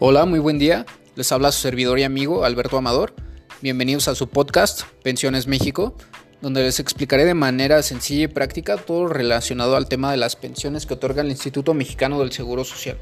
Hola, 0.00 0.26
muy 0.26 0.38
buen 0.38 0.60
día. 0.60 0.86
Les 1.16 1.32
habla 1.32 1.50
su 1.50 1.60
servidor 1.60 1.98
y 1.98 2.04
amigo 2.04 2.44
Alberto 2.44 2.78
Amador. 2.78 3.14
Bienvenidos 3.62 4.06
a 4.06 4.14
su 4.14 4.28
podcast 4.28 4.82
Pensiones 5.02 5.48
México, 5.48 5.96
donde 6.40 6.62
les 6.62 6.78
explicaré 6.78 7.24
de 7.24 7.34
manera 7.34 7.82
sencilla 7.82 8.22
y 8.22 8.28
práctica 8.28 8.76
todo 8.76 9.08
relacionado 9.08 9.74
al 9.74 9.88
tema 9.88 10.12
de 10.12 10.16
las 10.16 10.36
pensiones 10.36 10.86
que 10.86 10.94
otorga 10.94 11.22
el 11.22 11.30
Instituto 11.30 11.74
Mexicano 11.74 12.20
del 12.20 12.30
Seguro 12.30 12.62
Social. 12.62 12.96